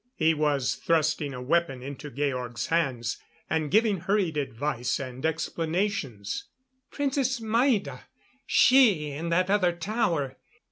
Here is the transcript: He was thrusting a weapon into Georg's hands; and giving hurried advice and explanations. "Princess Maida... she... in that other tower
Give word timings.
He 0.15 0.33
was 0.33 0.73
thrusting 0.73 1.31
a 1.31 1.43
weapon 1.43 1.83
into 1.83 2.09
Georg's 2.09 2.65
hands; 2.73 3.17
and 3.47 3.69
giving 3.69 3.99
hurried 3.99 4.35
advice 4.35 4.99
and 4.99 5.23
explanations. 5.23 6.45
"Princess 6.89 7.39
Maida... 7.39 8.05
she... 8.47 9.11
in 9.11 9.29
that 9.29 9.51
other 9.51 9.73
tower 9.73 10.37